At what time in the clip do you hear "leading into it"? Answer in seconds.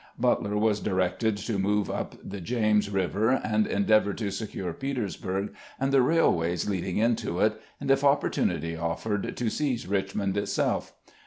6.67-7.61